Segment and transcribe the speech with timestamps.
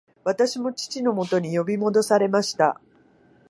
[0.23, 2.81] 私も父のもとに呼び戻されました